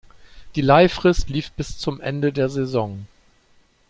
Die 0.55 0.61
Leihfrist 0.61 1.29
lief 1.29 1.51
bis 1.51 1.77
zum 1.77 2.01
Ende 2.01 2.33
der 2.33 2.49
Saison. 2.49 3.05